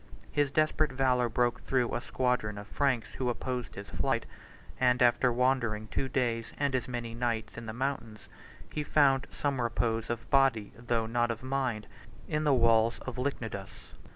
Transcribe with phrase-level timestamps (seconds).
[0.31, 4.25] His desperate valor broke through a squadron of Franks who opposed his flight;
[4.79, 8.27] and after wandering two days and as many nights in the mountains,
[8.73, 11.85] he found some repose, of body, though not of mind,
[12.27, 13.89] in the walls of Lychnidus.